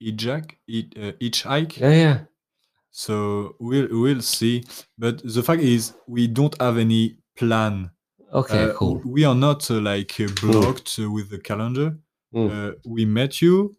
[0.04, 0.58] hitchhike.
[0.68, 1.80] Each, uh, hitchhike.
[1.80, 2.18] yeah, yeah.
[2.98, 4.64] So we'll we'll see.
[4.98, 7.92] But the fact is, we don't have any plan.
[8.32, 9.02] Okay, Uh, cool.
[9.06, 11.98] We are not uh, like uh, blocked uh, with the calendar.
[12.34, 12.50] Mm.
[12.52, 13.76] Uh, we met you,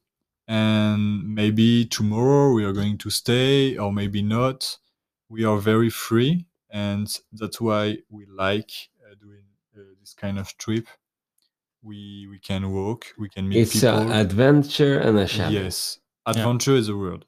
[0.46, 4.78] and maybe tomorrow we are going to stay, or maybe not.
[5.30, 8.70] We are very free, and that's why we like
[9.02, 9.44] uh, doing
[9.76, 10.86] uh, this kind of trip.
[11.82, 13.96] we we can walk, we can meet It's people.
[13.98, 15.54] an adventure and a challenge.
[15.64, 17.24] yes, adventure is a word.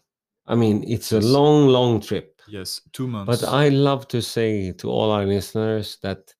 [0.49, 2.41] I mean, it's a long, long trip.
[2.49, 3.43] Yes, two months.
[3.43, 6.35] But I love to say to all our listeners that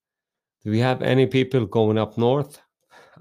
[0.65, 2.61] do we have any people going up north?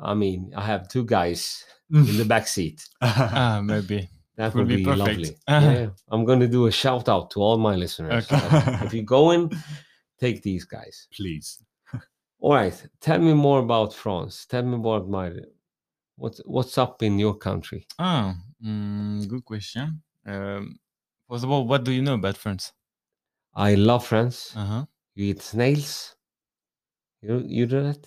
[0.02, 2.88] I mean, I have two guys in the back seat.
[3.02, 4.10] Ah, maybe.
[4.38, 5.36] That Would be be, lovely.
[5.48, 8.32] Yeah, I'm going to do a shout out to all my listeners.
[8.32, 8.86] Okay.
[8.86, 9.50] if you go in,
[10.20, 11.08] take these guys.
[11.12, 11.62] Please.
[12.40, 14.46] All right, tell me more about France.
[14.46, 15.32] Tell me more about my
[16.18, 17.88] what's what's up in your country.
[17.98, 20.04] Ah, mm, good question.
[20.28, 20.80] Um,
[21.30, 22.74] first of all, what do you know about France?
[23.56, 24.54] I love France.
[24.56, 24.86] Uh huh.
[25.16, 26.16] You eat snails.
[27.22, 28.06] You you do that?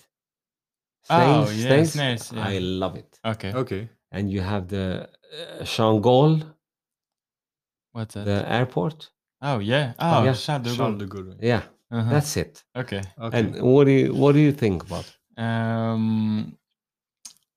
[1.09, 2.47] Oh, Snails, yeah, snails, yeah.
[2.47, 3.19] I love it.
[3.25, 3.51] Okay.
[3.53, 3.89] Okay.
[4.11, 6.41] And you have the uh, Changol,
[7.91, 8.25] What's that?
[8.25, 9.09] the airport.
[9.41, 9.93] oh yeah.
[9.99, 10.33] Oh, yeah.
[10.33, 11.35] Charles de Charles de Gaulle.
[11.41, 12.09] Yeah, Uh-huh.
[12.11, 12.63] that's it.
[12.75, 13.01] okay.
[13.19, 13.37] Okay.
[13.39, 15.05] And what do you what do you think about?
[15.37, 16.57] Um,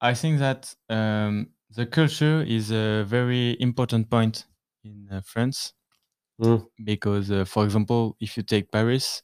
[0.00, 4.46] I think that um, the culture is a very important point
[4.84, 5.74] in uh, France
[6.38, 6.68] Mm.
[6.82, 9.22] because, uh, for example, if you take Paris,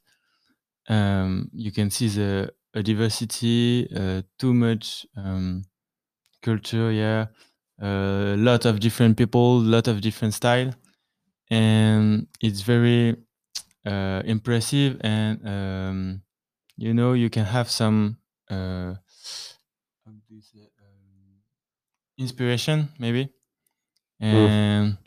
[0.89, 5.63] um, you can see the a diversity, uh, too much um,
[6.41, 7.27] culture, yeah,
[7.81, 10.73] a lot of different people, lot of different style,
[11.51, 13.17] and it's very
[13.85, 16.23] uh, impressive and um,
[16.77, 18.17] you know you can have some
[18.49, 18.95] uh,
[20.05, 21.41] how do you say, um,
[22.17, 23.29] inspiration maybe
[24.19, 24.97] and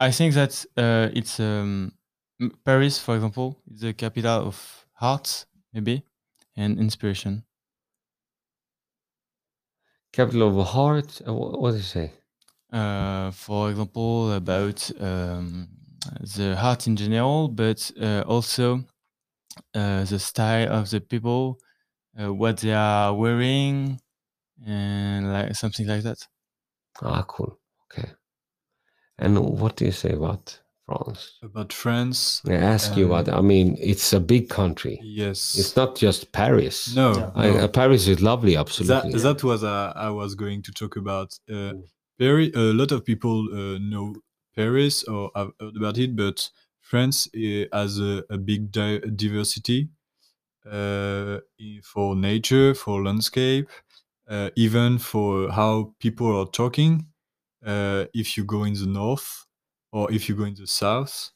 [0.00, 1.92] i think that uh, it's um,
[2.64, 6.04] paris for example is the capital of arts maybe
[6.56, 7.44] and inspiration
[10.12, 11.20] Capital of heart.
[11.28, 12.14] uh, wha- What do you say?
[12.72, 15.68] uh, for example about um,
[16.36, 18.78] the art in general but uh, also
[19.74, 21.60] uh, the style of the people
[22.20, 24.00] uh, what they are wearing
[24.66, 26.18] and like something like that
[27.00, 27.60] Ah, cool.
[27.84, 28.14] Okay.
[29.18, 31.38] And what do you say about France?
[31.42, 32.42] About France.
[32.46, 33.28] I ask you about.
[33.28, 35.00] I mean, it's a big country.
[35.02, 35.56] Yes.
[35.58, 36.94] It's not just Paris.
[36.94, 37.14] No.
[37.16, 37.30] Yeah.
[37.34, 39.18] I, uh, Paris is lovely, absolutely.
[39.18, 41.38] that was uh, I was going to talk about.
[41.50, 41.74] Uh,
[42.18, 44.14] very a lot of people uh, know
[44.54, 46.50] Paris or have heard about it, but
[46.80, 49.88] France uh, has a, a big di- diversity
[50.70, 51.38] uh,
[51.82, 53.68] for nature, for landscape,
[54.28, 57.06] uh, even for how people are talking.
[57.64, 59.46] Uh, if you go in the north
[59.92, 61.30] or if you go in the south,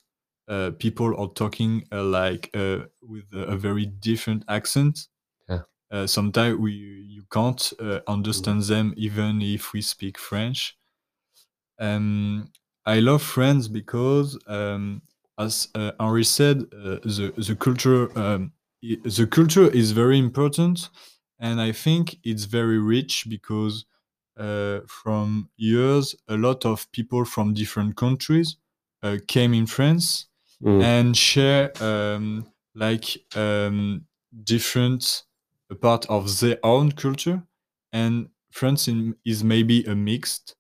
[0.49, 5.09] uh, people are talking uh, like uh, with a, a very different accent.
[5.49, 5.62] Yeah.
[5.91, 10.77] Uh, sometimes we you can't uh, understand them even if we speak French.
[11.79, 12.51] Um,
[12.87, 15.03] I love France because, um,
[15.38, 20.88] as uh, Henri said, uh, the the culture um, the culture is very important,
[21.38, 23.85] and I think it's very rich because
[24.38, 28.57] uh, from years a lot of people from different countries
[29.03, 30.27] uh, came in France
[30.61, 30.83] Mm.
[30.83, 34.07] and share um, like um,
[34.44, 35.24] different
[35.81, 37.44] part of their own culture.
[37.92, 40.57] And france in, is maybe a mixed.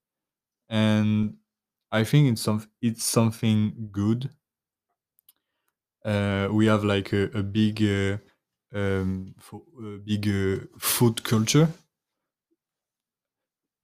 [0.68, 1.38] And
[1.92, 4.30] i think it's some it's something good.
[6.04, 8.18] Uh, we have like a, a big uh,
[8.76, 11.68] um, fo- a big uh, food culture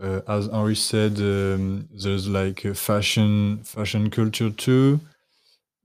[0.00, 5.00] uh, as Henri said, um, there's like a fashion fashion culture too,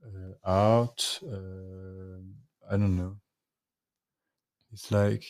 [0.04, 1.20] uh, art.
[1.22, 2.20] Uh,
[2.70, 3.16] I don't know.
[4.72, 5.24] It's like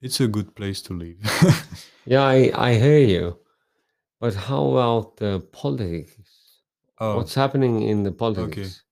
[0.00, 1.18] it's a good place to live.
[2.06, 3.38] Yeah, I, I hear you.
[4.20, 6.60] But how about the politics?
[7.00, 8.82] oh, What's happening in the politics?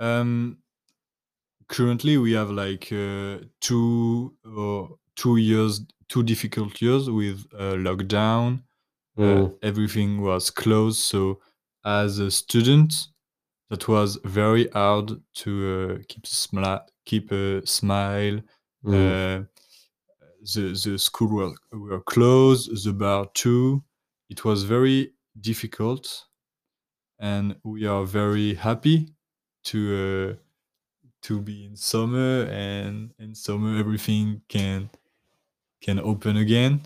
[0.00, 0.58] um,
[1.68, 8.64] currently we have like uh, two or two years, two difficult years with uh, lockdown.
[9.18, 9.58] uh, Mm.
[9.62, 11.00] everything was closed.
[11.00, 11.40] So,
[11.84, 12.92] as a student,
[13.70, 15.50] that was very hard to
[16.00, 18.40] uh, keep smile, keep a smile.
[18.84, 19.20] Mm.
[19.42, 19.44] Uh,
[20.54, 23.84] the the school were, were closed, the bar too.
[24.28, 26.26] It was very difficult,
[27.18, 29.14] and we are very happy
[29.64, 29.78] to
[30.38, 30.42] uh,
[31.22, 34.90] to be in summer, and in summer everything can
[35.80, 36.80] can open again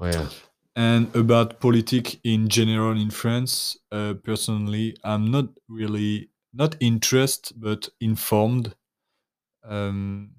[0.00, 0.28] Oh, yeah.
[0.76, 7.88] and about politics in general in France, uh, personally, I'm not really not interested but
[8.00, 8.74] informed.
[9.64, 10.32] Um,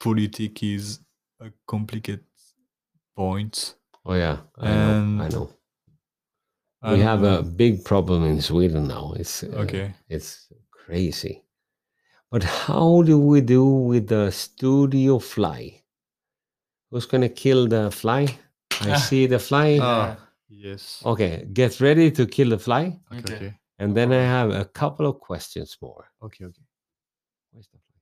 [0.00, 1.00] politics is
[1.40, 2.24] a complicated
[3.16, 3.76] point.
[4.04, 4.38] Oh, yeah.
[4.58, 5.22] I know.
[5.24, 5.50] I know.
[6.82, 7.38] We have know.
[7.38, 9.14] a big problem in Sweden now.
[9.16, 9.94] It's uh, Okay.
[10.08, 11.44] It's crazy.
[12.30, 15.83] But how do we do with the Studio Fly?
[16.94, 18.28] Who's gonna kill the fly?
[18.82, 19.78] I see the fly.
[19.82, 20.16] Ah,
[20.48, 21.02] yes.
[21.04, 23.00] Okay, get ready to kill the fly.
[23.10, 23.34] Okay, Okay.
[23.34, 23.54] okay.
[23.80, 26.04] And then I have a couple of questions more.
[26.22, 26.62] Okay, okay.
[27.50, 27.96] Where's the fly?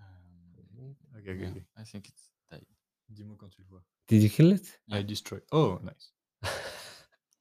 [0.00, 1.64] Um, Okay, okay, okay.
[1.76, 2.62] I think it's that.
[3.12, 3.82] Dis-moi quand tu le vois.
[4.08, 4.78] Did you kill it?
[4.90, 5.40] I destroy.
[5.52, 6.12] Oh, nice.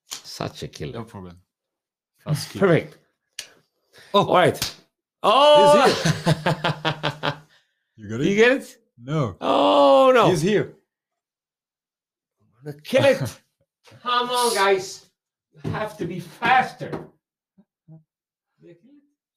[0.07, 0.91] Such a killer.
[0.91, 1.37] No problem.
[2.19, 2.59] Fast kill.
[2.59, 2.97] Perfect.
[4.13, 4.25] Oh.
[4.27, 4.75] all right.
[5.23, 5.85] Oh,
[7.95, 8.27] You got it.
[8.27, 8.77] you get it?
[8.97, 9.37] No.
[9.39, 10.29] Oh no!
[10.29, 10.75] He's here.
[12.62, 13.41] I'm gonna kill it.
[14.03, 15.09] Come on, guys.
[15.51, 16.91] You have to be faster.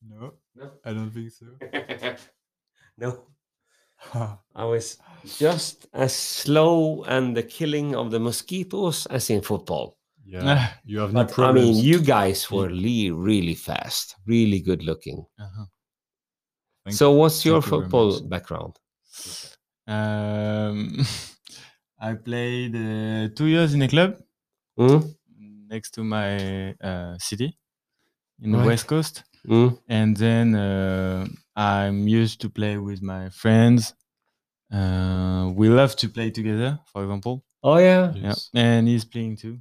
[0.07, 0.70] No, No.
[0.85, 1.47] I don't think so.
[1.61, 2.20] I kill it?
[2.99, 3.25] no.
[4.55, 4.99] I was
[5.39, 9.97] just as slow and the killing of the mosquitoes as in football.
[10.27, 14.83] yeah, you have no But I mean, you guys were really, really fast, really good
[14.83, 15.25] looking.
[15.41, 15.64] Uh-huh.
[16.91, 18.77] So, what's your you football background?
[19.87, 20.99] Um,
[22.05, 24.22] I played uh, two years in a club
[24.76, 25.14] Hmm?
[25.68, 27.57] next to my uh, city
[28.40, 28.61] in the Right.
[28.61, 29.68] west coast, Hmm?
[29.88, 31.26] and then uh,
[31.57, 33.94] I'm used to play with my friends.
[34.72, 37.44] Uh, we love to play together, for example.
[37.64, 38.14] Oh yeah.
[38.22, 38.52] Yes.
[38.55, 39.61] Yeah, and he's playing too.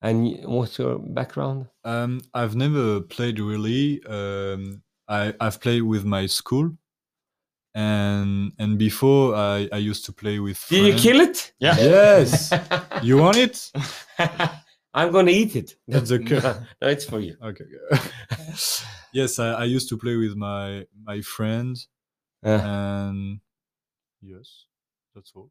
[0.00, 1.68] And what's your background?
[1.84, 4.02] Um, I've never played really.
[4.04, 6.76] Um, I I've played with my school,
[7.76, 10.58] and and before I I used to play with.
[10.68, 11.52] Did you kill it?
[11.60, 11.76] Yeah.
[11.78, 12.50] Yes.
[13.02, 13.70] you want it?
[14.94, 15.76] I'm gonna eat it.
[15.88, 16.40] That's okay.
[16.80, 17.36] no, it's for you.
[17.42, 17.64] Okay.
[17.92, 18.02] okay.
[19.12, 21.88] yes, I, I used to play with my my friends,
[22.42, 23.40] Uh, and
[24.22, 24.64] yes,
[25.14, 25.50] that's all.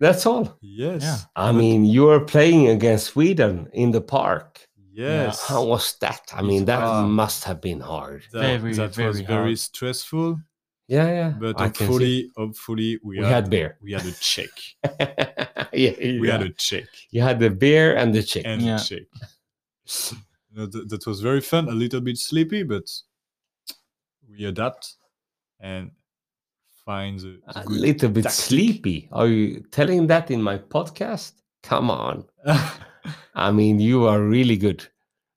[0.00, 0.56] that's all.
[0.62, 1.02] yes.
[1.02, 1.18] Yeah.
[1.34, 4.68] I But- mean, you were playing against Sweden in the park.
[4.92, 5.42] Yes.
[5.48, 6.22] How was that?
[6.32, 7.08] I mean, that hard.
[7.10, 8.22] must have been hard.
[8.32, 10.38] That, Very, that was very very stressful,
[10.88, 11.30] Yeah, yeah.
[11.40, 13.76] but I hopefully, hopefully we, we had, had beer.
[13.82, 14.50] we had a check.
[15.72, 18.50] yeah, We had a check You had the beer and the chicken.
[18.52, 18.76] and Yeah.
[18.76, 19.02] a check.
[20.50, 21.68] You know, th- that was very fun.
[21.68, 22.88] A little bit sleepy, but
[24.28, 24.94] we adapt
[25.60, 25.90] and
[26.84, 28.40] find the, the a good little bit tactic.
[28.44, 29.08] sleepy.
[29.12, 31.32] Are you telling that in my podcast?
[31.62, 32.24] Come on.
[33.34, 34.86] I mean, you are really good.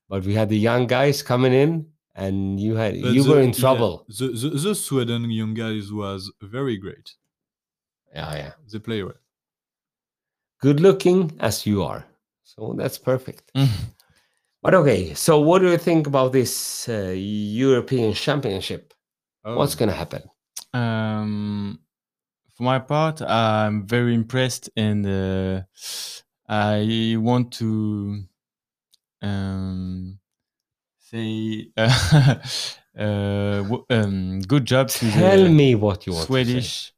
[0.10, 1.86] But we had the young guys coming in,
[2.26, 4.06] and you had But you the- were in yeah, trouble.
[4.20, 7.08] the, the the Sweden young guys was very great.
[8.14, 8.52] Yeah, yeah.
[8.72, 9.20] They play well.
[10.62, 12.06] Good looking as you are,
[12.44, 13.52] so that's perfect.
[13.62, 13.70] Mm.
[14.62, 18.94] But okay, so what do you think about this uh, European Championship?
[19.44, 20.24] What's Oh, going to happen?
[20.74, 21.80] Um,
[22.56, 25.62] for my part, I'm very impressed, and uh,
[26.50, 28.24] I want to
[29.22, 30.19] um,
[31.10, 32.36] say uh,
[32.98, 36.28] uh, w- um, good job to Tell the me what you want.
[36.28, 36.44] To say.
[36.44, 36.94] Swedish.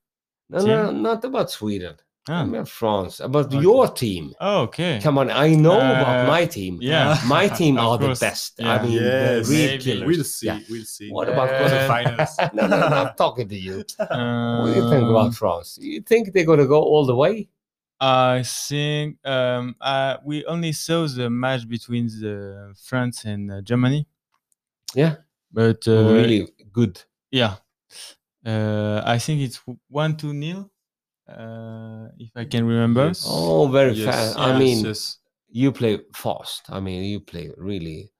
[0.49, 1.95] No, no, not about Sweden.
[2.30, 2.43] Ah.
[2.43, 3.20] About France.
[3.20, 3.59] About Okay.
[3.62, 4.34] your team.
[4.39, 4.99] Oh, okay.
[5.01, 6.78] Come on, I know about Uh, my team.
[6.80, 7.18] Yeah.
[7.26, 8.62] My team Of are the course, best.
[8.62, 10.07] I mean, Yes, the real killers.
[10.07, 10.45] we'll see.
[10.45, 10.59] Yeah.
[10.70, 11.09] We'll see.
[11.09, 12.53] What about Uh, quarterfinals?
[12.53, 13.84] no, no, no, I'm talking to you.
[14.09, 15.80] Um, What do you think about France?
[15.82, 17.47] You think they're going to go all the way?
[18.01, 24.07] I think um, uh, we only saw the match between the France and uh, Germany.
[24.95, 25.17] Yeah.
[25.51, 27.03] but uh, really good.
[27.31, 27.57] yeah,
[28.45, 30.71] uh, I think it's one to nil,
[31.27, 33.07] uh, if I can remember.
[33.07, 33.25] Yes.
[33.27, 34.39] Oh, very Yes, fast.
[34.39, 35.19] I mean, yes.
[35.49, 36.63] you play fast.
[36.69, 38.11] I mean, you play really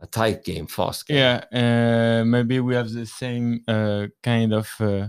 [0.00, 1.18] a tight game, fast game.
[1.18, 5.08] Yeah, uh, maybe we have the same uh, kind of uh,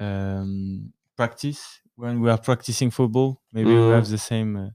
[0.00, 3.42] um, practice when we are practicing football.
[3.52, 3.94] Maybe we Mm.
[3.94, 4.70] have the same uh,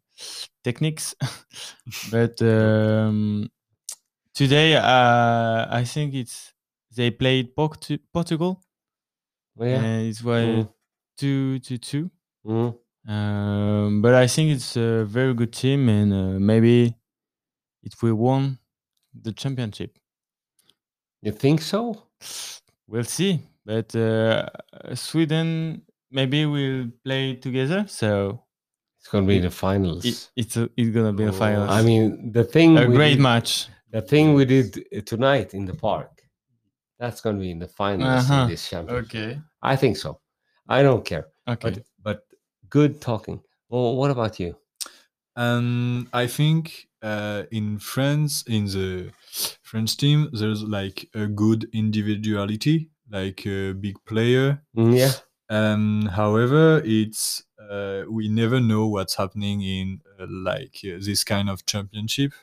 [0.63, 1.15] techniques,
[2.11, 3.49] but um,
[4.33, 6.53] today uh, I think it's
[6.95, 8.63] they played Portu- Portugal,
[9.59, 9.83] Yeah.
[9.83, 10.69] and it was Mm.
[11.17, 12.11] two to two.
[12.45, 12.77] Mm.
[13.07, 16.95] Um, but I think it's a very good team, and uh, maybe
[17.83, 18.57] it will win
[19.13, 19.97] the championship.
[21.21, 22.09] You think so?
[22.87, 23.41] We'll see.
[23.65, 24.47] But uh,
[24.95, 28.43] Sweden maybe we'll play together, so
[28.99, 30.03] It's going to be It- the finals.
[30.05, 31.69] it, it's a, it's gonna be the Oh, final.
[31.69, 33.67] I mean, the thing a great did, match.
[33.91, 36.11] the thing we did uh, tonight in the park.
[36.99, 38.43] That's going to be in the finals Uh-huh.
[38.43, 39.05] in this championship.
[39.05, 39.39] Okay.
[39.61, 40.19] I think so.
[40.67, 41.27] I don't care.
[41.47, 41.69] Okay.
[41.69, 42.19] But but
[42.69, 43.39] good talking.
[43.69, 44.55] Well, what about you?
[45.35, 49.11] And I think uh, in France, in the
[49.61, 54.63] French team, there's like a good individuality, like a big player.
[54.75, 55.11] Mm, yeah.
[55.49, 61.49] Um, however, it's uh, we never know what's happening in uh, like uh, this kind
[61.49, 62.33] of championship.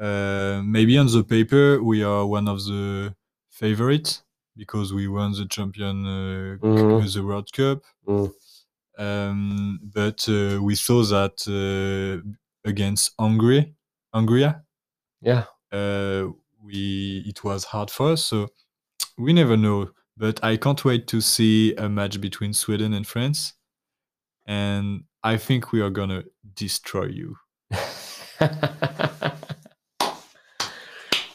[0.00, 3.14] Uh, maybe on the paper we are one of the
[3.50, 4.22] favorites
[4.56, 7.12] because we won the champion uh, Mhm.
[7.12, 7.82] the World Cup.
[8.06, 8.32] Mm.
[8.98, 12.22] Um, but uh, we saw that uh,
[12.68, 13.74] against Hungary,
[14.12, 14.52] Hungary,
[15.20, 15.44] Yeah.
[15.72, 16.28] uh,
[16.62, 18.24] we it was hard for us.
[18.24, 18.48] So
[19.16, 19.90] we never know.
[20.18, 23.54] But I can't wait to see a match between Sweden and France,
[24.46, 27.36] and I think we are gonna destroy you.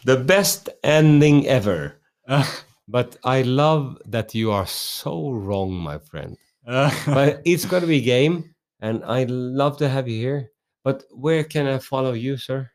[0.03, 1.99] the best ending ever.
[2.85, 6.35] But I love that you are so wrong, my friend.
[6.67, 10.51] But it's going to be game, and I love to have you here.
[10.83, 12.69] But where can I follow you, sir?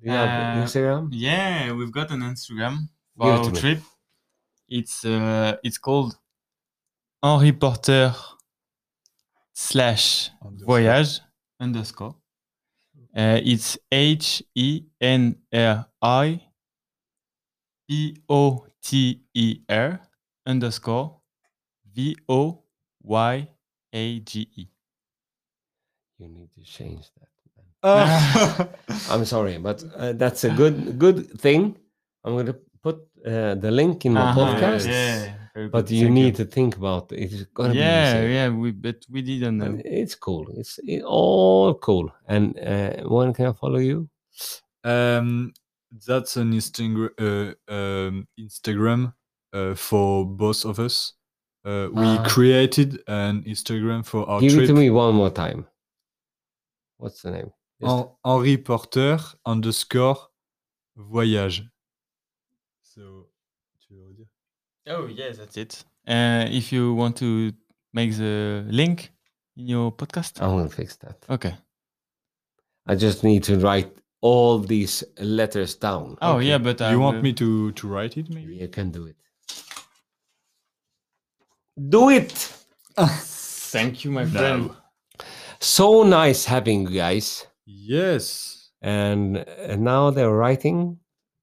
[0.00, 1.08] Do you have Uh, Instagram?
[1.12, 3.80] Yeah, we've got an Instagram for Give it our to me.
[4.68, 4.80] Trip.
[4.80, 6.16] It's uh, it's called
[7.22, 8.14] Henri Porter
[9.54, 10.66] slash Underscore.
[10.66, 11.20] voyage
[11.60, 12.16] underscore.
[13.16, 16.40] Uh, it's H E N R I
[17.88, 20.00] P O T E R
[20.46, 21.20] underscore
[21.94, 22.62] V O
[23.02, 23.48] Y
[23.92, 24.68] A G E.
[26.18, 27.28] You need to change that.
[27.80, 28.66] Uh,
[29.10, 31.76] I'm sorry, but uh, that's a good good thing.
[32.24, 34.86] I'm going to put uh, the link in my Uh-huh, podcast.
[34.86, 37.18] Yeah, very But you thank need to think about it.
[37.32, 38.34] It's going to Yeah, be easy.
[38.34, 39.78] yeah, we but we didn't know.
[39.84, 40.46] It's cool.
[40.56, 42.10] It's it, all cool.
[42.26, 44.08] And uh, when can I follow you?
[44.84, 45.52] um,
[46.06, 49.12] that's an Instagram uh, um, Instagram
[49.52, 51.14] uh, for both of us.
[51.64, 52.24] Uh, we Ah.
[52.28, 54.64] created an Instagram for our Give trip.
[54.64, 55.66] it to me one more time.
[56.98, 57.50] What's the name?
[57.80, 60.16] Just- Henri Porter underscore
[60.96, 61.62] voyage.
[62.98, 63.28] So,
[63.80, 64.26] tu veux redire?
[64.88, 65.84] Oh yes, that's it.
[66.06, 67.52] Uh, if you want to
[67.92, 69.12] make the link
[69.56, 71.24] in your podcast, I'm gonna fix that.
[71.30, 71.54] okay.
[72.88, 76.16] I just need to write all these letters down.
[76.20, 76.46] Oh Okay.
[76.48, 78.56] yeah, but I you want will- me to to write it maybe?
[78.56, 79.16] You can do it.
[81.88, 82.32] Do it.
[82.96, 84.70] Thank you, my friend.
[85.60, 87.46] So nice having you guys.
[87.66, 88.70] Yes.
[88.82, 90.98] And uh, now they're writing,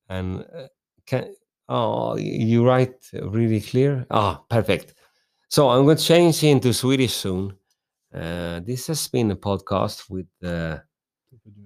[0.10, 0.68] and uh,
[1.06, 1.34] can
[1.70, 4.06] oh you write really clear.
[4.12, 4.94] Ah, perfect.
[5.50, 7.56] So I'm going to change into Swedish soon.
[8.14, 10.80] Uh, this has been a podcast with uh,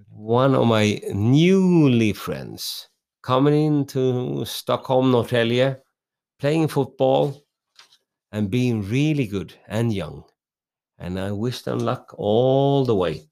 [0.10, 2.89] one of my newly friends
[3.22, 5.78] coming into Stockholm, Norrtälje,
[6.39, 7.45] playing football
[8.32, 10.24] and being really good and young.
[10.97, 13.30] And I wish them luck all the way.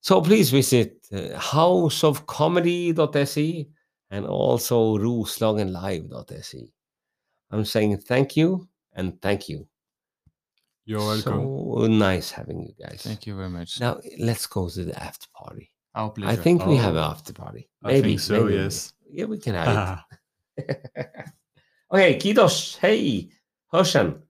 [0.00, 3.68] So please visit uh, houseofcomedy.se
[4.14, 6.70] and also roslagenlive.se.
[7.50, 9.66] I'm saying thank you and thank you.
[10.86, 11.40] You're welcome.
[11.42, 13.02] So nice having you guys.
[13.02, 13.80] Thank you very much.
[13.80, 15.70] Now let's go to the after party.
[15.94, 16.28] Our pleasure.
[16.30, 16.42] I pleasure.
[16.42, 16.98] think we have Oh.
[16.98, 17.68] an after party.
[17.82, 18.08] I Maybe.
[18.10, 18.62] think so, maybe, maybe.
[18.62, 18.92] yes.
[19.10, 20.02] Yeah, we can have
[20.56, 20.68] it.
[21.92, 22.78] okay, kiitos.
[22.78, 23.30] Hey,
[23.72, 24.22] Hörseln.